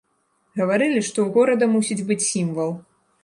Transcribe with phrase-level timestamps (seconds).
[0.59, 2.71] Гаварылі, што ў горада мусіць быць сімвал.